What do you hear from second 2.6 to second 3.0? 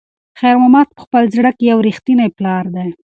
دی.